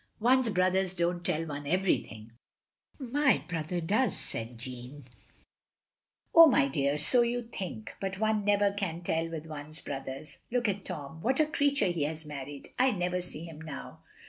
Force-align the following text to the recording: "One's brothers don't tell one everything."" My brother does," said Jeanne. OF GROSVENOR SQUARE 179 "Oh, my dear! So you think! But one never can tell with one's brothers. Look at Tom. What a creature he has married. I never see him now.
"One's 0.19 0.49
brothers 0.49 0.95
don't 0.95 1.23
tell 1.23 1.45
one 1.45 1.67
everything."" 1.67 2.31
My 2.97 3.43
brother 3.47 3.79
does," 3.79 4.17
said 4.17 4.57
Jeanne. 4.57 5.03
OF 5.05 5.05
GROSVENOR 6.33 6.33
SQUARE 6.33 6.43
179 6.43 6.43
"Oh, 6.43 6.47
my 6.47 6.67
dear! 6.67 6.97
So 6.97 7.21
you 7.21 7.43
think! 7.43 7.95
But 8.01 8.17
one 8.19 8.43
never 8.43 8.71
can 8.71 9.03
tell 9.03 9.29
with 9.29 9.45
one's 9.45 9.79
brothers. 9.79 10.39
Look 10.49 10.67
at 10.67 10.85
Tom. 10.85 11.21
What 11.21 11.39
a 11.39 11.45
creature 11.45 11.85
he 11.85 12.01
has 12.05 12.25
married. 12.25 12.69
I 12.79 12.93
never 12.93 13.21
see 13.21 13.43
him 13.45 13.61
now. 13.61 13.99